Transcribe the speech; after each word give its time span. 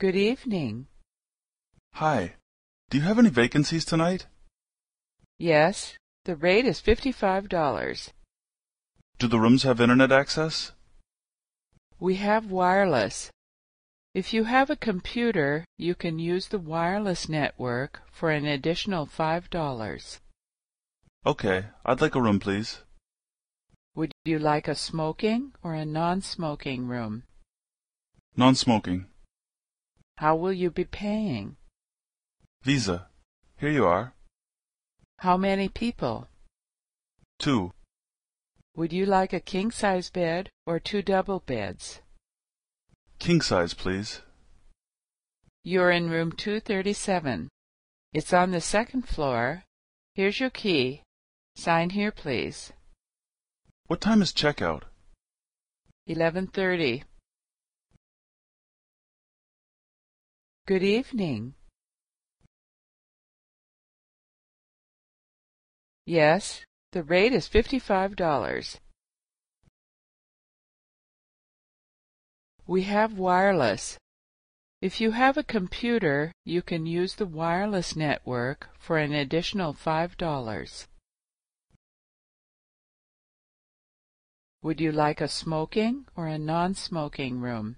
Good 0.00 0.16
evening. 0.16 0.86
Hi. 1.92 2.36
Do 2.88 2.96
you 2.96 3.04
have 3.04 3.18
any 3.18 3.28
vacancies 3.28 3.84
tonight? 3.84 4.24
Yes, 5.38 5.98
the 6.24 6.36
rate 6.36 6.64
is 6.64 6.80
fifty-five 6.80 7.50
dollars. 7.50 8.10
Do 9.18 9.28
the 9.28 9.38
rooms 9.38 9.64
have 9.64 9.78
internet 9.78 10.10
access? 10.10 10.72
We 11.98 12.14
have 12.14 12.50
wireless. 12.50 13.30
If 14.14 14.32
you 14.32 14.44
have 14.44 14.70
a 14.70 14.84
computer, 14.88 15.66
you 15.76 15.94
can 15.94 16.18
use 16.18 16.48
the 16.48 16.58
wireless 16.58 17.28
network 17.28 18.00
for 18.10 18.30
an 18.30 18.46
additional 18.46 19.04
five 19.04 19.50
dollars. 19.50 20.18
Okay, 21.26 21.66
I'd 21.84 22.00
like 22.00 22.14
a 22.14 22.22
room, 22.22 22.40
please. 22.40 22.84
Would 23.94 24.12
you 24.24 24.38
like 24.38 24.66
a 24.66 24.74
smoking 24.74 25.52
or 25.62 25.74
a 25.74 25.84
non-smoking 25.84 26.86
room? 26.86 27.24
Non-smoking. 28.34 29.09
How 30.20 30.36
will 30.36 30.52
you 30.52 30.70
be 30.70 30.84
paying? 30.84 31.56
Visa. 32.62 33.08
Here 33.56 33.70
you 33.70 33.86
are. 33.86 34.12
How 35.20 35.38
many 35.38 35.70
people? 35.70 36.28
Two. 37.38 37.72
Would 38.76 38.92
you 38.92 39.06
like 39.06 39.32
a 39.32 39.40
king-size 39.40 40.10
bed 40.10 40.50
or 40.66 40.78
two 40.78 41.00
double 41.00 41.40
beds? 41.40 42.02
King 43.18 43.40
size, 43.40 43.72
please. 43.72 44.20
You're 45.64 45.90
in 45.90 46.10
room 46.10 46.32
237. 46.32 47.48
It's 48.12 48.34
on 48.34 48.50
the 48.50 48.60
second 48.60 49.08
floor. 49.08 49.64
Here's 50.14 50.38
your 50.38 50.50
key. 50.50 51.02
Sign 51.56 51.88
here, 51.88 52.12
please. 52.12 52.74
What 53.86 54.02
time 54.02 54.20
is 54.20 54.34
checkout? 54.34 54.82
11:30. 56.06 57.04
Good 60.70 60.84
evening. 60.84 61.54
Yes, 66.06 66.64
the 66.92 67.02
rate 67.02 67.32
is 67.32 67.48
fifty-five 67.48 68.14
dollars. 68.14 68.78
We 72.68 72.82
have 72.82 73.18
wireless. 73.18 73.98
If 74.80 75.00
you 75.00 75.10
have 75.10 75.36
a 75.36 75.42
computer, 75.42 76.30
you 76.44 76.62
can 76.62 76.86
use 76.86 77.16
the 77.16 77.26
wireless 77.26 77.96
network 77.96 78.68
for 78.78 78.96
an 78.96 79.12
additional 79.12 79.72
five 79.72 80.16
dollars. 80.16 80.86
Would 84.62 84.80
you 84.80 84.92
like 84.92 85.20
a 85.20 85.26
smoking 85.26 86.06
or 86.14 86.28
a 86.28 86.38
non-smoking 86.38 87.40
room? 87.40 87.74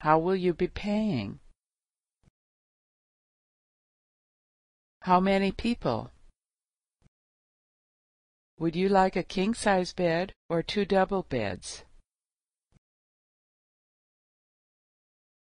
How 0.00 0.18
will 0.18 0.36
you 0.36 0.54
be 0.54 0.68
paying? 0.68 1.40
How 5.02 5.20
many 5.20 5.52
people? 5.52 6.10
Would 8.58 8.76
you 8.76 8.88
like 8.88 9.16
a 9.16 9.22
king-size 9.22 9.92
bed 9.92 10.32
or 10.48 10.62
two 10.62 10.84
double 10.84 11.22
beds? 11.22 11.84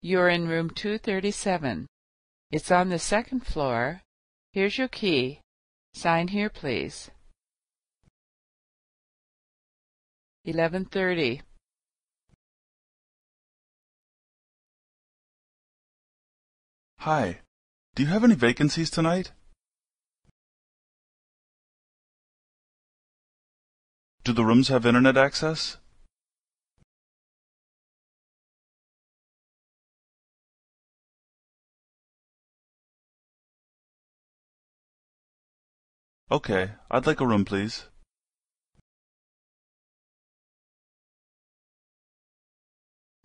You're 0.01 0.29
in 0.29 0.47
room 0.47 0.69
237. 0.69 1.87
It's 2.51 2.71
on 2.71 2.89
the 2.89 2.99
second 2.99 3.41
floor. 3.45 4.01
Here's 4.53 4.77
your 4.77 4.87
key. 4.87 5.41
Sign 5.93 6.27
here, 6.29 6.49
please. 6.49 7.09
11:30. 10.45 11.41
Hi. 17.05 17.41
Do 17.93 18.01
you 18.01 18.09
have 18.09 18.23
any 18.23 18.33
vacancies 18.33 18.89
tonight? 18.89 19.31
Do 24.23 24.33
the 24.33 24.43
rooms 24.43 24.69
have 24.69 24.87
internet 24.87 25.15
access? 25.15 25.77
Okay, 36.31 36.71
I'd 36.89 37.05
like 37.05 37.21
a 37.21 37.27
room, 37.27 37.45
please. 37.45 37.85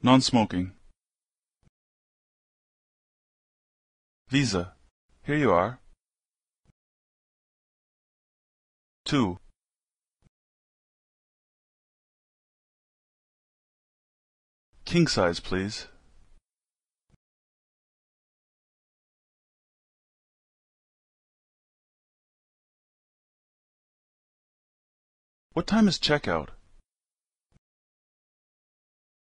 Non-smoking. 0.02 0.72
Visa. 4.30 4.74
Here 5.24 5.34
you 5.34 5.50
are. 5.50 5.80
Two. 9.04 9.38
King 14.84 15.08
size, 15.08 15.41
please. 15.41 15.88
What 25.54 25.66
time 25.66 25.88
is 25.88 25.98
checkout? 25.98 26.50